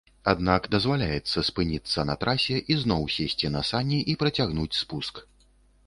Аднак 0.31 0.61
дазваляецца 0.75 1.43
спыніцца 1.51 2.07
на 2.11 2.15
трасе, 2.25 2.57
ізноў 2.77 3.07
сесці 3.19 3.55
на 3.57 3.61
сані 3.71 3.99
і 4.15 4.21
працягнуць 4.25 4.79
спуск. 4.85 5.27